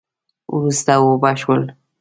وروسته 0.55 0.91
اوبه 1.03 1.31
شول 1.41 1.63